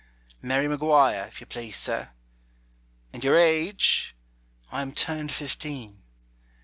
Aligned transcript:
"Mary 0.41 0.65
McGuire, 0.65 1.27
if 1.27 1.39
you 1.39 1.45
please, 1.45 1.75
sir." 1.77 2.09
"And 3.13 3.23
your 3.23 3.37
age?" 3.37 4.15
"I 4.71 4.81
am 4.81 4.93
turned 4.93 5.31
fifteen." 5.31 6.01